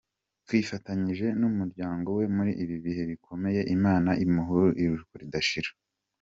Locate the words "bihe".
2.85-3.03